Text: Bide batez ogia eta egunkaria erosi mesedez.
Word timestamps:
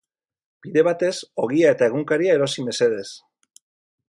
Bide 0.65 0.83
batez 0.87 1.11
ogia 1.45 1.75
eta 1.75 1.91
egunkaria 1.93 2.39
erosi 2.39 2.69
mesedez. 2.71 3.09